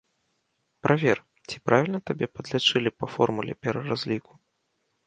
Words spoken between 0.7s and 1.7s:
Правер, ці